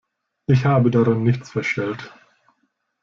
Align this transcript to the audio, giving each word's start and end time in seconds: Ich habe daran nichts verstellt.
Ich 0.47 0.65
habe 0.65 0.89
daran 0.89 1.21
nichts 1.21 1.51
verstellt. 1.51 2.11